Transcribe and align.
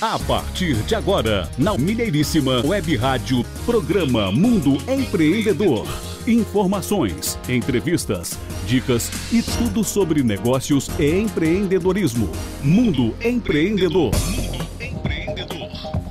A 0.00 0.16
partir 0.16 0.76
de 0.84 0.94
agora, 0.94 1.50
na 1.58 1.76
Mineiríssima 1.76 2.64
Web 2.64 2.94
Rádio, 2.94 3.44
programa 3.66 4.30
Mundo 4.30 4.78
Empreendedor. 4.88 5.88
Informações, 6.24 7.36
entrevistas, 7.48 8.38
dicas 8.64 9.10
e 9.32 9.42
tudo 9.42 9.82
sobre 9.82 10.22
negócios 10.22 10.88
e 11.00 11.18
empreendedorismo. 11.18 12.30
Mundo 12.62 13.12
Empreendedor. 13.20 14.12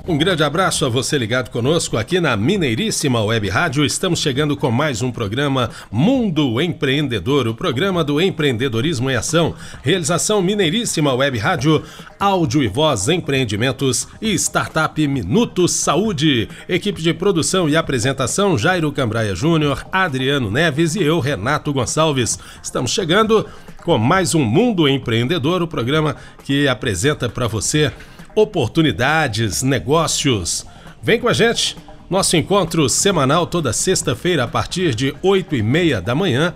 Um 0.08 0.18
grande 0.18 0.42
abraço 0.42 0.86
a 0.86 0.90
você 0.90 1.18
ligado 1.18 1.50
conosco 1.50 1.98
aqui 1.98 2.22
na 2.22 2.38
Mineiríssima 2.38 3.22
Web 3.22 3.50
Rádio. 3.50 3.84
Estamos 3.84 4.22
chegando 4.22 4.56
com 4.56 4.72
mais 4.72 5.02
um 5.02 5.12
programa 5.12 5.70
Mundo 5.92 6.62
Empreendedor, 6.62 7.46
o 7.46 7.54
programa 7.54 8.06
do 8.06 8.22
empreendedorismo 8.22 9.12
em 9.12 9.18
ação. 9.18 9.54
Realização 9.84 10.42
Mineiríssima 10.42 11.14
Web 11.14 11.38
Rádio, 11.38 11.84
áudio 12.18 12.64
e 12.64 12.70
voz, 12.70 13.10
empreendimentos 13.10 14.08
e 14.22 14.34
startup 14.36 15.06
Minutos 15.06 15.74
Saúde. 15.74 16.48
Equipe 16.70 17.02
de 17.02 17.14
produção 17.14 17.68
e 17.68 17.76
apresentação 17.76 18.58
Jairo 18.58 18.94
Cambraia 18.94 19.36
Júnior, 19.36 19.86
Adriano 19.92 20.50
Neves 20.50 20.96
e 20.96 21.04
eu, 21.04 21.20
Renato 21.20 21.74
Gonçalves. 21.74 22.40
Estamos 22.64 22.92
chegando 22.92 23.46
com 23.84 23.98
mais 23.98 24.34
um 24.34 24.42
Mundo 24.42 24.88
Empreendedor, 24.88 25.62
o 25.62 25.68
programa 25.68 26.16
que 26.46 26.66
apresenta 26.66 27.28
para 27.28 27.48
você 27.48 27.92
oportunidades, 28.38 29.64
negócios. 29.64 30.64
Vem 31.02 31.20
com 31.20 31.28
a 31.28 31.34
gente, 31.34 31.76
nosso 32.08 32.38
encontro 32.38 32.88
semanal 32.88 33.48
toda 33.48 33.74
sexta-feira 33.74 34.44
a 34.44 34.48
partir 34.48 34.94
de 34.94 35.16
8 35.24 35.56
e 35.56 35.64
meia 35.64 36.00
da 36.00 36.14
manhã. 36.14 36.54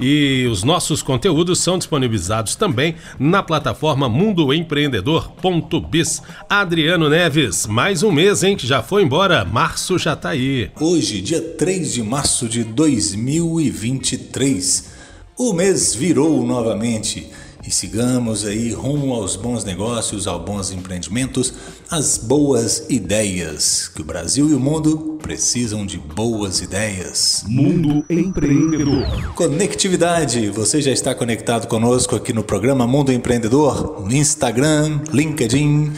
E 0.00 0.48
os 0.50 0.64
nossos 0.64 1.02
conteúdos 1.02 1.60
são 1.60 1.76
disponibilizados 1.76 2.56
também 2.56 2.94
na 3.18 3.42
plataforma 3.42 4.08
mundoempreendedor.biz. 4.08 6.22
Adriano 6.48 7.10
Neves, 7.10 7.66
mais 7.66 8.02
um 8.02 8.10
mês, 8.10 8.42
hein, 8.42 8.56
que 8.56 8.66
já 8.66 8.82
foi 8.82 9.02
embora. 9.02 9.44
Março 9.44 9.98
já 9.98 10.16
tá 10.16 10.30
aí. 10.30 10.70
Hoje, 10.80 11.20
dia 11.20 11.42
3 11.42 11.92
de 11.92 12.02
março 12.02 12.48
de 12.48 12.64
2023. 12.64 14.88
O 15.36 15.52
mês 15.52 15.94
virou 15.94 16.42
novamente 16.46 17.28
e 17.66 17.70
sigamos 17.70 18.44
aí 18.46 18.72
rumo 18.72 19.14
aos 19.14 19.36
bons 19.36 19.64
negócios, 19.64 20.26
aos 20.26 20.42
bons 20.42 20.72
empreendimentos, 20.72 21.52
às 21.90 22.16
boas 22.16 22.86
ideias, 22.88 23.88
que 23.88 24.00
o 24.00 24.04
Brasil 24.04 24.48
e 24.48 24.54
o 24.54 24.60
mundo 24.60 25.18
precisam 25.22 25.84
de 25.84 25.98
boas 25.98 26.60
ideias. 26.60 27.44
Mundo 27.46 28.04
Empreendedor. 28.08 29.34
Conectividade. 29.34 30.48
Você 30.50 30.80
já 30.80 30.90
está 30.90 31.14
conectado 31.14 31.68
conosco 31.68 32.16
aqui 32.16 32.32
no 32.32 32.42
programa 32.42 32.86
Mundo 32.86 33.12
Empreendedor, 33.12 34.02
no 34.04 34.14
Instagram, 34.14 35.00
LinkedIn, 35.12 35.92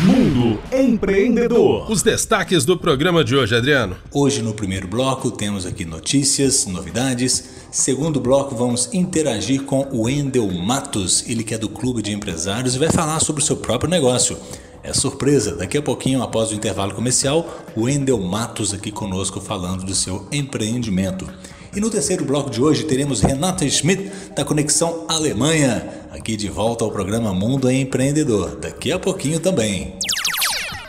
Mundo 0.00 0.58
Empreendedor. 0.72 1.88
Os 1.90 2.02
destaques 2.02 2.64
do 2.64 2.76
programa 2.76 3.22
de 3.22 3.36
hoje, 3.36 3.54
Adriano. 3.54 3.96
Hoje 4.10 4.42
no 4.42 4.52
primeiro 4.52 4.88
bloco 4.88 5.30
temos 5.30 5.64
aqui 5.64 5.84
notícias, 5.84 6.66
novidades. 6.66 7.44
Segundo 7.70 8.20
bloco 8.20 8.56
vamos 8.56 8.92
interagir 8.92 9.62
com 9.62 9.86
o 9.92 10.08
Endel 10.08 10.50
Matos, 10.50 11.24
ele 11.28 11.44
que 11.44 11.54
é 11.54 11.58
do 11.58 11.68
Clube 11.68 12.02
de 12.02 12.12
Empresários 12.12 12.74
e 12.74 12.78
vai 12.78 12.90
falar 12.90 13.20
sobre 13.20 13.42
o 13.42 13.46
seu 13.46 13.56
próprio 13.56 13.88
negócio. 13.88 14.36
É 14.84 14.92
surpresa, 14.92 15.54
daqui 15.54 15.78
a 15.78 15.82
pouquinho, 15.82 16.22
após 16.22 16.50
o 16.50 16.54
intervalo 16.54 16.92
comercial, 16.92 17.48
o 17.76 17.88
Endel 17.88 18.18
Matos 18.18 18.74
aqui 18.74 18.90
conosco 18.90 19.40
falando 19.40 19.84
do 19.84 19.94
seu 19.94 20.26
empreendimento. 20.32 21.28
E 21.74 21.80
no 21.80 21.88
terceiro 21.88 22.24
bloco 22.24 22.50
de 22.50 22.60
hoje 22.60 22.82
teremos 22.84 23.20
Renata 23.20 23.68
Schmidt, 23.68 24.10
da 24.34 24.44
Conexão 24.44 25.04
Alemanha, 25.08 25.88
aqui 26.10 26.36
de 26.36 26.48
volta 26.48 26.84
ao 26.84 26.90
programa 26.90 27.32
Mundo 27.32 27.70
Empreendedor. 27.70 28.56
Daqui 28.56 28.90
a 28.90 28.98
pouquinho 28.98 29.38
também. 29.38 29.94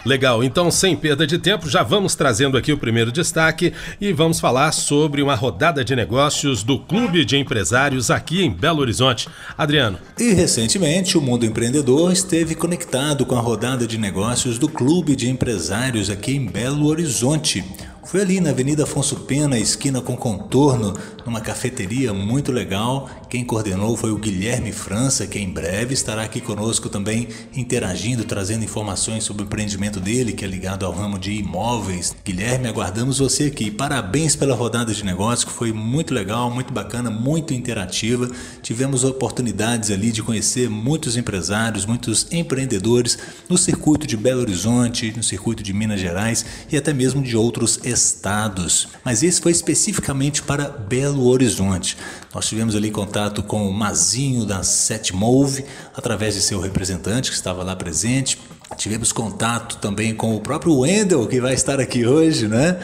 Legal, 0.06 0.44
então 0.44 0.70
sem 0.70 0.98
perda 0.98 1.26
de 1.26 1.38
tempo, 1.38 1.70
já 1.70 1.82
vamos 1.82 2.14
trazendo 2.14 2.58
aqui 2.58 2.74
o 2.74 2.78
primeiro 2.78 3.12
destaque 3.12 3.72
e 4.02 4.12
vamos 4.12 4.40
falar 4.40 4.74
sobre 4.74 5.22
uma 5.22 5.34
rodada 5.34 5.84
de 5.84 5.96
negócios 5.96 6.62
do 6.62 6.78
Clube 6.78 7.24
de 7.24 7.38
Empresários 7.38 8.12
aqui 8.12 8.44
em 8.44 8.52
Belo 8.52 8.82
Horizonte. 8.82 9.30
Adriano. 9.58 9.98
E 10.20 10.34
recentemente 10.34 11.18
o 11.18 11.22
mundo 11.22 11.46
empreendedor 11.46 12.12
esteve 12.12 12.54
conectado 12.54 13.26
com 13.26 13.38
a 13.38 13.42
rodada 13.42 13.88
de 13.88 13.98
negócios 13.98 14.58
do 14.58 14.68
Clube 14.68 15.16
de 15.16 15.30
Empresários 15.30 16.10
aqui 16.10 16.36
em 16.36 16.46
Belo 16.46 16.88
Horizonte. 16.88 17.64
Foi 18.06 18.22
ali 18.22 18.42
na 18.42 18.50
Avenida 18.50 18.84
Afonso 18.84 19.22
Pena, 19.22 19.58
esquina 19.58 20.02
com 20.02 20.16
contorno, 20.16 20.94
numa 21.26 21.40
cafeteria 21.40 22.14
muito 22.14 22.52
legal. 22.52 23.10
Quem 23.30 23.46
coordenou 23.46 23.96
foi 23.96 24.12
o 24.12 24.18
Guilherme 24.18 24.72
França, 24.72 25.26
que 25.26 25.40
em 25.40 25.50
breve 25.50 25.94
estará 25.94 26.22
aqui 26.22 26.42
conosco 26.42 26.90
também 26.90 27.30
interagindo, 27.56 28.26
trazendo 28.26 28.64
informações 28.64 29.24
sobre 29.24 29.44
o 29.44 29.46
empreendimento 29.46 30.00
dele, 30.00 30.34
que 30.34 30.44
é 30.44 30.48
ligado 30.48 30.86
ao 30.86 30.92
ramo 30.92 31.18
de 31.18 31.32
imóveis. 31.32 32.14
Guilherme, 32.24 32.68
aguardamos 32.68 33.20
você 33.20 33.46
aqui. 33.46 33.72
Parabéns 33.72 34.36
pela 34.36 34.54
rodada 34.54 34.94
de 34.94 35.04
negócio, 35.04 35.48
que 35.48 35.54
foi 35.54 35.72
muito 35.72 36.14
legal, 36.14 36.52
muito 36.52 36.74
bacana, 36.74 37.10
muito 37.10 37.54
interativa. 37.54 38.30
Tivemos 38.62 39.04
oportunidades 39.04 39.90
ali 39.90 40.12
de 40.12 40.22
conhecer 40.22 40.70
muitos 40.70 41.16
empresários, 41.16 41.86
muitos 41.86 42.28
empreendedores 42.32 43.18
no 43.50 43.58
circuito 43.58 44.06
de 44.06 44.18
Belo 44.18 44.42
Horizonte, 44.42 45.14
no 45.16 45.24
circuito 45.24 45.64
de 45.64 45.74
Minas 45.74 46.02
Gerais 46.02 46.46
e 46.72 46.78
até 46.78 46.94
mesmo 46.94 47.24
de 47.24 47.36
outros 47.38 47.80
estados, 48.00 48.88
mas 49.06 49.24
esse 49.24 49.40
foi 49.40 49.52
especificamente 49.52 50.42
para 50.42 50.68
Belo 50.68 51.28
Horizonte. 51.28 51.98
Nós 52.34 52.48
tivemos 52.48 52.76
ali 52.76 52.92
contato 52.92 53.44
com 53.44 53.68
o 53.68 53.74
Mazinho 53.74 54.46
da 54.46 54.64
Setmove, 54.64 55.66
através 55.96 56.34
de 56.34 56.42
seu 56.42 56.60
representante 56.60 57.30
que 57.30 57.36
estava 57.36 57.64
lá 57.64 57.76
presente. 57.76 58.40
Tivemos 58.76 59.12
contato 59.12 59.78
também 59.78 60.14
com 60.14 60.36
o 60.36 60.42
próprio 60.42 60.80
Wendel, 60.80 61.28
que 61.28 61.40
vai 61.40 61.54
estar 61.54 61.80
aqui 61.80 62.06
hoje, 62.06 62.48
né? 62.48 62.80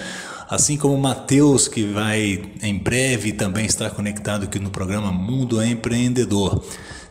Assim 0.49 0.77
como 0.77 0.95
o 0.95 0.99
Matheus, 1.01 1.67
que 1.67 1.83
vai 1.83 2.41
em 2.61 2.77
breve 2.77 3.33
também 3.33 3.65
estar 3.65 3.89
conectado 3.91 4.45
aqui 4.45 4.59
no 4.59 4.69
programa 4.69 5.11
Mundo 5.11 5.63
Empreendedor 5.63 6.63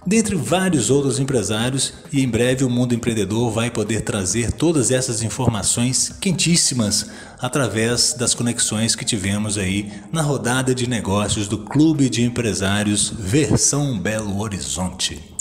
dentre 0.06 0.34
vários 0.34 0.90
outros 0.90 1.18
empresários, 1.18 1.94
e 2.12 2.22
em 2.22 2.28
breve 2.28 2.64
o 2.64 2.70
mundo 2.70 2.94
empreendedor 2.94 3.50
vai 3.50 3.70
poder 3.70 4.02
trazer 4.02 4.52
todas 4.52 4.90
essas 4.90 5.22
informações 5.22 6.14
quentíssimas 6.20 7.10
através 7.40 8.14
das 8.14 8.34
conexões 8.34 8.94
que 8.94 9.04
tivemos 9.04 9.56
aí 9.56 9.92
na 10.12 10.22
rodada 10.22 10.74
de 10.74 10.88
negócios 10.88 11.46
do 11.46 11.58
Clube 11.58 12.08
de 12.08 12.22
Empresários 12.22 13.12
Versão 13.16 13.98
Belo 13.98 14.40
Horizonte. 14.40 15.37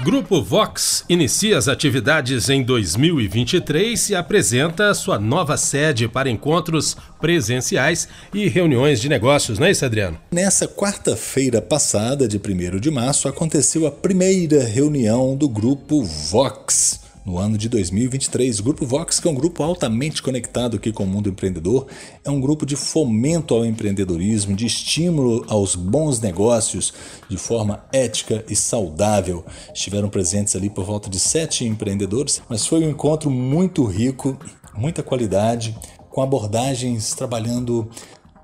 Grupo 0.00 0.40
Vox 0.40 1.04
inicia 1.08 1.58
as 1.58 1.66
atividades 1.66 2.48
em 2.48 2.62
2023 2.62 4.10
e 4.10 4.14
apresenta 4.14 4.94
sua 4.94 5.18
nova 5.18 5.56
sede 5.56 6.06
para 6.06 6.30
encontros 6.30 6.96
presenciais 7.20 8.06
e 8.32 8.46
reuniões 8.46 9.00
de 9.00 9.08
negócios, 9.08 9.58
não 9.58 9.66
é 9.66 9.72
isso, 9.72 9.84
Adriano? 9.84 10.16
Nessa 10.30 10.68
quarta-feira 10.68 11.60
passada, 11.60 12.28
de 12.28 12.36
1 12.36 12.78
de 12.78 12.92
março, 12.92 13.26
aconteceu 13.26 13.88
a 13.88 13.90
primeira 13.90 14.62
reunião 14.62 15.36
do 15.36 15.48
Grupo 15.48 16.04
Vox 16.04 17.07
no 17.28 17.36
ano 17.36 17.58
de 17.58 17.68
2023. 17.68 18.58
O 18.58 18.62
Grupo 18.62 18.86
Vox, 18.86 19.20
que 19.20 19.28
é 19.28 19.30
um 19.30 19.34
grupo 19.34 19.62
altamente 19.62 20.22
conectado 20.22 20.78
aqui 20.78 20.90
com 20.90 21.04
o 21.04 21.06
mundo 21.06 21.28
empreendedor, 21.28 21.86
é 22.24 22.30
um 22.30 22.40
grupo 22.40 22.64
de 22.64 22.74
fomento 22.74 23.54
ao 23.54 23.66
empreendedorismo, 23.66 24.56
de 24.56 24.64
estímulo 24.64 25.44
aos 25.46 25.74
bons 25.74 26.20
negócios 26.20 26.94
de 27.28 27.36
forma 27.36 27.84
ética 27.92 28.42
e 28.48 28.56
saudável. 28.56 29.44
Estiveram 29.74 30.08
presentes 30.08 30.56
ali 30.56 30.70
por 30.70 30.86
volta 30.86 31.10
de 31.10 31.20
sete 31.20 31.66
empreendedores, 31.66 32.40
mas 32.48 32.66
foi 32.66 32.82
um 32.82 32.90
encontro 32.90 33.30
muito 33.30 33.84
rico, 33.84 34.38
muita 34.74 35.02
qualidade, 35.02 35.76
com 36.08 36.22
abordagens 36.22 37.12
trabalhando 37.12 37.90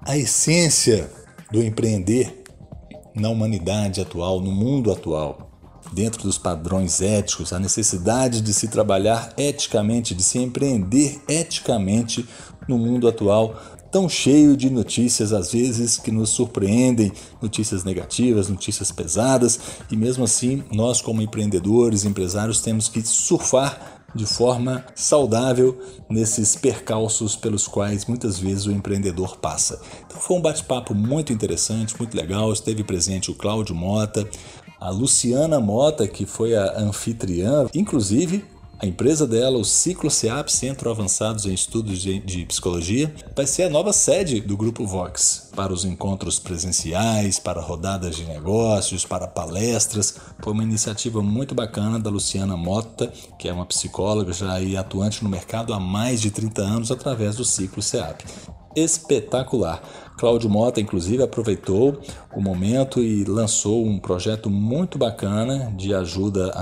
a 0.03 0.19
essência 0.19 1.11
do 1.51 1.63
empreender 1.63 2.43
na 3.15 3.31
humanidade 3.31 4.03
atual, 4.03 4.41
no 4.41 4.53
mundo 4.53 4.93
atual 4.93 5.54
dentro 5.95 6.23
dos 6.23 6.37
padrões 6.37 7.01
éticos, 7.01 7.53
a 7.53 7.59
necessidade 7.59 8.41
de 8.41 8.53
se 8.53 8.69
trabalhar 8.69 9.33
eticamente, 9.37 10.15
de 10.15 10.23
se 10.23 10.39
empreender 10.39 11.21
eticamente 11.29 12.27
no 12.69 12.79
mundo 12.79 13.07
atual 13.07 13.55
tão 13.95 14.09
cheio 14.09 14.57
de 14.57 14.69
notícias 14.71 15.33
às 15.33 15.53
vezes 15.53 15.99
que 15.99 16.11
nos 16.11 16.31
surpreendem, 16.31 17.13
notícias 17.41 17.85
negativas, 17.85 18.49
notícias 18.49 18.91
pesadas, 18.91 19.61
e 19.89 19.97
mesmo 19.97 20.25
assim 20.25 20.65
nós 20.73 21.01
como 21.01 21.23
empreendedores, 21.23 22.05
empresários 22.05 22.61
temos 22.61 22.89
que 22.89 23.01
surfar 23.03 24.03
de 24.13 24.27
forma 24.27 24.85
saudável 24.95 25.79
nesses 26.09 26.55
percalços 26.55 27.35
pelos 27.35 27.67
quais 27.67 28.07
muitas 28.07 28.39
vezes 28.39 28.67
o 28.67 28.73
empreendedor 28.73 29.37
passa. 29.39 29.81
Então 30.07 30.21
foi 30.21 30.37
um 30.37 30.41
bate-papo 30.41 30.95
muito 30.95 31.33
interessante, 31.33 31.97
muito 31.99 32.17
legal. 32.17 32.53
Esteve 32.53 32.85
presente 32.85 33.31
o 33.31 33.35
Cláudio 33.35 33.75
Mota, 33.75 34.29
a 34.85 34.91
Luciana 34.91 35.59
Mota, 35.59 36.07
que 36.07 36.27
foi 36.27 36.55
a 36.55 36.79
anfitriã, 36.79 37.67
inclusive 37.75 38.45
a 38.79 38.87
empresa 38.87 39.27
dela, 39.27 39.57
o 39.57 39.65
Ciclo 39.65 40.11
CEAP, 40.11 40.51
Centro 40.51 40.91
Avançados 40.91 41.47
em 41.47 41.55
Estudos 41.55 41.99
de, 42.01 42.45
Psicologia, 42.45 43.15
vai 43.35 43.47
ser 43.47 43.63
a 43.63 43.71
nova 43.71 43.95
sede 43.95 44.43
do 44.43 44.59
Grupo 44.59 44.87
Vox 44.87 45.49
para 45.57 45.73
os 45.73 45.87
encontros 45.87 46.39
presenciais, 46.39 47.39
para 47.39 47.63
rodadas 47.63 48.15
de 48.15 48.27
negócios, 48.27 49.07
para 49.07 49.27
palestras. 49.27 50.17
Foi 50.43 50.53
uma 50.53 50.63
iniciativa 50.63 51.23
muito 51.23 51.55
bacana 51.55 51.99
da 51.99 52.11
Luciana 52.11 52.55
Mota, 52.55 53.11
que 53.39 53.49
é 53.49 53.53
uma 53.55 53.65
psicóloga 53.65 54.35
já 54.35 54.59
atuante 54.79 55.25
no 55.25 55.31
mercado 55.31 55.73
há 55.73 55.81
mais 55.81 56.21
de 56.21 56.31
30 56.31 56.61
anos 56.61 56.91
através 56.91 57.37
do 57.37 57.45
Ciclo 57.45 57.81
CEAP. 57.81 58.23
Espetacular. 58.77 59.83
Cláudio 60.17 60.49
Mota, 60.49 60.81
inclusive, 60.81 61.23
aproveitou 61.23 62.01
o 62.35 62.41
momento 62.41 63.03
e 63.03 63.25
lançou 63.25 63.85
um 63.85 63.99
projeto 63.99 64.49
muito 64.49 64.97
bacana 64.97 65.73
de 65.77 65.95
ajuda 65.95 66.53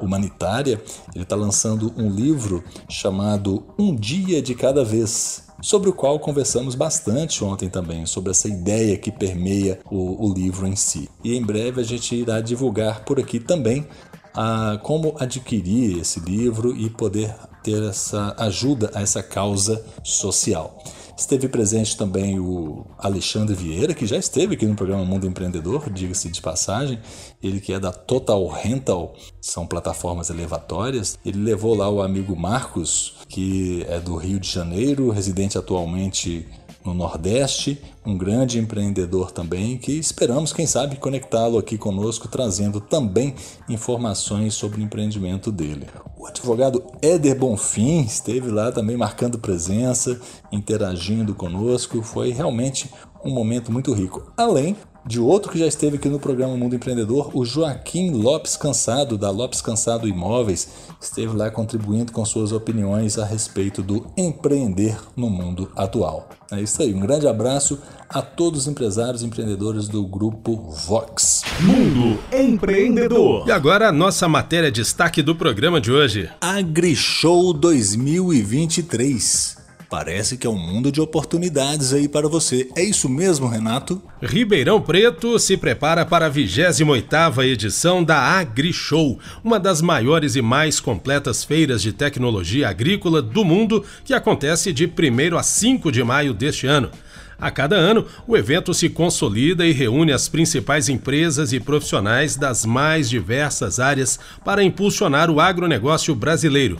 humanitária, 0.00 0.80
ele 1.14 1.24
está 1.24 1.34
lançando 1.34 1.92
um 1.96 2.10
livro 2.10 2.62
chamado 2.88 3.64
Um 3.78 3.94
Dia 3.94 4.42
de 4.42 4.54
Cada 4.54 4.84
Vez, 4.84 5.44
sobre 5.62 5.88
o 5.88 5.92
qual 5.92 6.18
conversamos 6.20 6.74
bastante 6.74 7.42
ontem 7.42 7.68
também, 7.68 8.04
sobre 8.06 8.30
essa 8.30 8.48
ideia 8.48 8.96
que 8.96 9.10
permeia 9.10 9.80
o, 9.90 10.26
o 10.28 10.32
livro 10.32 10.66
em 10.66 10.76
si. 10.76 11.08
E 11.24 11.34
em 11.34 11.42
breve 11.42 11.80
a 11.80 11.84
gente 11.84 12.14
irá 12.14 12.40
divulgar 12.40 13.04
por 13.04 13.18
aqui 13.18 13.40
também 13.40 13.86
a, 14.34 14.78
como 14.82 15.16
adquirir 15.18 15.98
esse 15.98 16.20
livro 16.20 16.76
e 16.76 16.90
poder 16.90 17.34
ter 17.62 17.82
essa 17.82 18.34
ajuda 18.38 18.90
a 18.94 19.00
essa 19.00 19.22
causa 19.22 19.84
social. 20.04 20.78
Esteve 21.16 21.48
presente 21.48 21.96
também 21.96 22.38
o 22.38 22.84
Alexandre 22.98 23.54
Vieira, 23.54 23.94
que 23.94 24.06
já 24.06 24.18
esteve 24.18 24.54
aqui 24.54 24.66
no 24.66 24.74
programa 24.74 25.02
Mundo 25.02 25.26
Empreendedor, 25.26 25.88
diga-se 25.88 26.28
de 26.28 26.42
passagem. 26.42 27.00
Ele 27.42 27.58
que 27.58 27.72
é 27.72 27.80
da 27.80 27.90
Total 27.90 28.46
Rental, 28.48 29.14
são 29.40 29.66
plataformas 29.66 30.28
elevatórias. 30.28 31.18
Ele 31.24 31.38
levou 31.42 31.74
lá 31.74 31.88
o 31.88 32.02
amigo 32.02 32.36
Marcos, 32.36 33.14
que 33.30 33.82
é 33.88 33.98
do 33.98 34.14
Rio 34.16 34.38
de 34.38 34.50
Janeiro, 34.50 35.08
residente 35.08 35.56
atualmente 35.56 36.46
no 36.86 36.94
Nordeste, 36.94 37.82
um 38.04 38.16
grande 38.16 38.58
empreendedor 38.58 39.32
também, 39.32 39.76
que 39.76 39.92
esperamos, 39.92 40.52
quem 40.52 40.66
sabe, 40.66 40.96
conectá-lo 40.96 41.58
aqui 41.58 41.76
conosco, 41.76 42.28
trazendo 42.28 42.80
também 42.80 43.34
informações 43.68 44.54
sobre 44.54 44.80
o 44.80 44.84
empreendimento 44.84 45.50
dele. 45.50 45.86
O 46.16 46.26
advogado 46.26 46.82
Éder 47.02 47.36
Bonfim 47.36 48.02
esteve 48.02 48.50
lá 48.50 48.70
também 48.70 48.96
marcando 48.96 49.38
presença, 49.38 50.20
interagindo 50.52 51.34
conosco, 51.34 52.02
foi 52.02 52.30
realmente 52.30 52.88
um 53.24 53.30
momento 53.30 53.72
muito 53.72 53.92
rico. 53.92 54.32
Além 54.36 54.76
de 55.06 55.20
outro 55.20 55.52
que 55.52 55.58
já 55.58 55.66
esteve 55.66 55.96
aqui 55.96 56.08
no 56.08 56.18
programa 56.18 56.56
Mundo 56.56 56.74
Empreendedor, 56.74 57.30
o 57.32 57.44
Joaquim 57.44 58.10
Lopes 58.10 58.56
Cansado, 58.56 59.16
da 59.16 59.30
Lopes 59.30 59.60
Cansado 59.60 60.08
Imóveis, 60.08 60.68
esteve 61.00 61.36
lá 61.36 61.48
contribuindo 61.48 62.10
com 62.10 62.24
suas 62.24 62.50
opiniões 62.50 63.16
a 63.16 63.24
respeito 63.24 63.82
do 63.82 64.04
empreender 64.16 64.98
no 65.14 65.30
mundo 65.30 65.70
atual. 65.76 66.28
É 66.50 66.60
isso 66.60 66.82
aí, 66.82 66.92
um 66.92 67.00
grande 67.00 67.28
abraço 67.28 67.78
a 68.08 68.20
todos 68.20 68.62
os 68.62 68.66
empresários 68.66 69.22
e 69.22 69.26
empreendedores 69.26 69.86
do 69.86 70.04
grupo 70.04 70.56
Vox. 70.86 71.44
Mundo 71.60 72.18
Empreendedor. 72.32 73.46
E 73.46 73.52
agora 73.52 73.88
a 73.88 73.92
nossa 73.92 74.28
matéria 74.28 74.72
destaque 74.72 75.22
do 75.22 75.36
programa 75.36 75.80
de 75.80 75.92
hoje. 75.92 76.28
AgriShow 76.40 77.52
2023. 77.52 79.55
Parece 79.88 80.36
que 80.36 80.46
é 80.46 80.50
um 80.50 80.58
mundo 80.58 80.90
de 80.90 81.00
oportunidades 81.00 81.92
aí 81.92 82.08
para 82.08 82.28
você. 82.28 82.68
É 82.74 82.82
isso 82.82 83.08
mesmo, 83.08 83.46
Renato? 83.46 84.02
Ribeirão 84.20 84.80
Preto 84.80 85.38
se 85.38 85.56
prepara 85.56 86.04
para 86.04 86.26
a 86.26 86.30
28ª 86.30 87.44
edição 87.44 88.02
da 88.02 88.18
AgriShow, 88.18 89.18
uma 89.44 89.60
das 89.60 89.80
maiores 89.80 90.34
e 90.34 90.42
mais 90.42 90.80
completas 90.80 91.44
feiras 91.44 91.80
de 91.82 91.92
tecnologia 91.92 92.68
agrícola 92.68 93.22
do 93.22 93.44
mundo, 93.44 93.84
que 94.04 94.12
acontece 94.12 94.72
de 94.72 94.86
1 94.86 95.36
a 95.36 95.42
5 95.44 95.92
de 95.92 96.02
maio 96.02 96.34
deste 96.34 96.66
ano. 96.66 96.90
A 97.38 97.50
cada 97.50 97.76
ano, 97.76 98.06
o 98.26 98.36
evento 98.36 98.74
se 98.74 98.88
consolida 98.88 99.64
e 99.64 99.70
reúne 99.70 100.10
as 100.10 100.26
principais 100.26 100.88
empresas 100.88 101.52
e 101.52 101.60
profissionais 101.60 102.34
das 102.34 102.64
mais 102.64 103.08
diversas 103.08 103.78
áreas 103.78 104.18
para 104.44 104.64
impulsionar 104.64 105.30
o 105.30 105.38
agronegócio 105.38 106.12
brasileiro. 106.14 106.78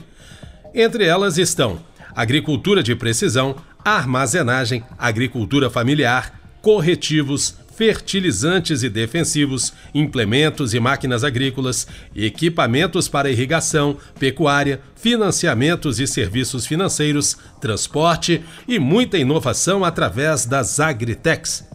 Entre 0.73 1.05
elas 1.05 1.37
estão 1.37 1.79
agricultura 2.17 2.81
de 2.81 2.95
precisão, 2.95 3.55
armazenagem, 3.85 4.83
agricultura 4.97 5.69
familiar, 5.69 6.33
corretivos, 6.63 7.55
fertilizantes 7.75 8.81
e 8.81 8.89
defensivos, 8.89 9.71
implementos 9.93 10.73
e 10.73 10.79
máquinas 10.79 11.23
agrícolas, 11.23 11.85
equipamentos 12.15 13.07
para 13.07 13.29
irrigação, 13.29 13.97
pecuária, 14.19 14.81
financiamentos 14.95 15.99
e 15.99 16.07
serviços 16.07 16.65
financeiros, 16.65 17.37
transporte 17.61 18.43
e 18.67 18.79
muita 18.79 19.19
inovação 19.19 19.85
através 19.85 20.43
das 20.43 20.79
Agritechs. 20.79 21.65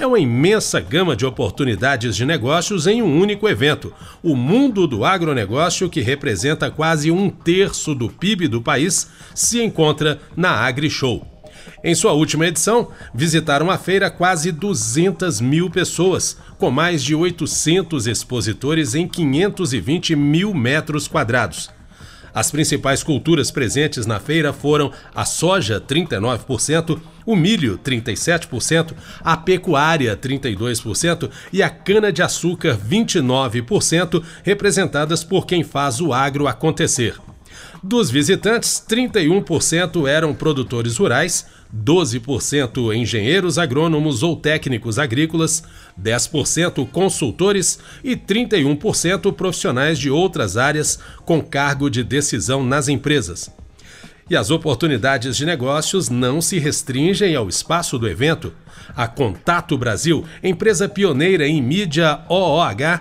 É 0.00 0.06
uma 0.06 0.20
imensa 0.20 0.78
gama 0.78 1.16
de 1.16 1.26
oportunidades 1.26 2.14
de 2.14 2.24
negócios 2.24 2.86
em 2.86 3.02
um 3.02 3.20
único 3.20 3.48
evento. 3.48 3.92
O 4.22 4.36
mundo 4.36 4.86
do 4.86 5.04
agronegócio, 5.04 5.90
que 5.90 6.00
representa 6.00 6.70
quase 6.70 7.10
um 7.10 7.28
terço 7.28 7.96
do 7.96 8.08
PIB 8.08 8.46
do 8.46 8.62
país, 8.62 9.10
se 9.34 9.60
encontra 9.60 10.20
na 10.36 10.50
AgriShow. 10.50 11.26
Em 11.82 11.96
sua 11.96 12.12
última 12.12 12.46
edição, 12.46 12.92
visitaram 13.12 13.72
a 13.72 13.76
feira 13.76 14.08
quase 14.08 14.52
200 14.52 15.40
mil 15.40 15.68
pessoas, 15.68 16.38
com 16.58 16.70
mais 16.70 17.02
de 17.02 17.16
800 17.16 18.06
expositores 18.06 18.94
em 18.94 19.08
520 19.08 20.14
mil 20.14 20.54
metros 20.54 21.08
quadrados. 21.08 21.76
As 22.38 22.52
principais 22.52 23.02
culturas 23.02 23.50
presentes 23.50 24.06
na 24.06 24.20
feira 24.20 24.52
foram 24.52 24.92
a 25.12 25.24
soja, 25.24 25.80
39%, 25.80 27.00
o 27.26 27.34
milho, 27.34 27.76
37%, 27.78 28.92
a 29.24 29.36
pecuária, 29.36 30.16
32% 30.16 31.28
e 31.52 31.64
a 31.64 31.68
cana-de-açúcar, 31.68 32.78
29%, 32.78 34.22
representadas 34.44 35.24
por 35.24 35.46
quem 35.46 35.64
faz 35.64 36.00
o 36.00 36.12
agro 36.12 36.46
acontecer. 36.46 37.16
Dos 37.82 38.08
visitantes, 38.08 38.84
31% 38.88 40.08
eram 40.08 40.32
produtores 40.32 40.96
rurais, 40.96 41.44
12% 41.74 42.94
engenheiros 42.94 43.58
agrônomos 43.58 44.22
ou 44.22 44.34
técnicos 44.36 44.98
agrícolas, 44.98 45.62
10% 46.00 46.88
consultores 46.90 47.78
e 48.02 48.16
31% 48.16 49.32
profissionais 49.32 49.98
de 49.98 50.10
outras 50.10 50.56
áreas 50.56 50.98
com 51.24 51.42
cargo 51.42 51.90
de 51.90 52.02
decisão 52.02 52.64
nas 52.64 52.88
empresas. 52.88 53.50
E 54.30 54.36
as 54.36 54.50
oportunidades 54.50 55.36
de 55.36 55.46
negócios 55.46 56.10
não 56.10 56.40
se 56.42 56.58
restringem 56.58 57.34
ao 57.34 57.48
espaço 57.48 57.98
do 57.98 58.06
evento. 58.06 58.52
A 58.94 59.08
Contato 59.08 59.76
Brasil, 59.78 60.24
empresa 60.42 60.88
pioneira 60.88 61.46
em 61.46 61.62
mídia 61.62 62.20
OOH, 62.28 63.00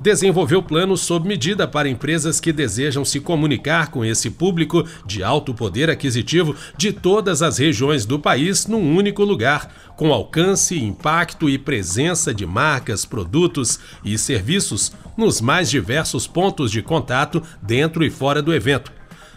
desenvolveu 0.00 0.62
planos 0.62 1.00
sob 1.00 1.26
medida 1.26 1.66
para 1.66 1.88
empresas 1.88 2.38
que 2.38 2.52
desejam 2.52 3.04
se 3.04 3.18
comunicar 3.20 3.90
com 3.90 4.04
esse 4.04 4.30
público 4.30 4.86
de 5.06 5.22
alto 5.22 5.54
poder 5.54 5.88
aquisitivo 5.88 6.54
de 6.76 6.92
todas 6.92 7.42
as 7.42 7.58
regiões 7.58 8.04
do 8.04 8.18
país 8.18 8.66
num 8.66 8.94
único 8.94 9.24
lugar, 9.24 9.92
com 9.96 10.12
alcance, 10.12 10.78
impacto 10.78 11.48
e 11.48 11.58
presença 11.58 12.34
de 12.34 12.44
marcas, 12.44 13.04
produtos 13.04 13.80
e 14.04 14.18
serviços 14.18 14.92
nos 15.16 15.40
mais 15.40 15.70
diversos 15.70 16.26
pontos 16.26 16.70
de 16.70 16.82
contato 16.82 17.42
dentro 17.62 18.04
e 18.04 18.10
fora 18.10 18.42
do 18.42 18.54
evento. 18.54 18.92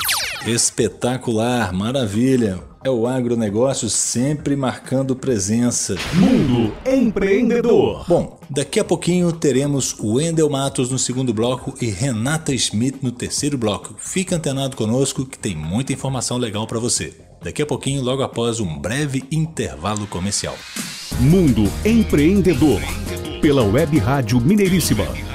Espetacular, 0.46 1.72
maravilha. 1.72 2.58
É 2.84 2.90
o 2.90 3.06
agronegócio 3.06 3.88
sempre 3.88 4.56
marcando 4.56 5.14
presença. 5.14 5.94
Mundo 6.14 6.74
Empreendedor. 6.84 8.04
Bom, 8.08 8.40
daqui 8.50 8.80
a 8.80 8.84
pouquinho 8.84 9.30
teremos 9.30 9.96
o 10.00 10.14
Wendel 10.14 10.50
Matos 10.50 10.90
no 10.90 10.98
segundo 10.98 11.32
bloco 11.32 11.72
e 11.80 11.86
Renata 11.86 12.56
Schmidt 12.58 12.98
no 13.02 13.12
terceiro 13.12 13.56
bloco. 13.56 13.94
Fique 13.98 14.34
antenado 14.34 14.76
conosco 14.76 15.24
que 15.24 15.38
tem 15.38 15.54
muita 15.54 15.92
informação 15.92 16.38
legal 16.38 16.66
para 16.66 16.80
você. 16.80 17.14
Daqui 17.40 17.62
a 17.62 17.66
pouquinho, 17.66 18.02
logo 18.02 18.22
após 18.22 18.58
um 18.58 18.78
breve 18.78 19.22
intervalo 19.30 20.08
comercial. 20.08 20.56
Mundo 21.20 21.70
Empreendedor. 21.84 22.80
Pela 23.40 23.62
Web 23.62 23.96
Rádio 23.98 24.40
Mineiríssima 24.40 25.31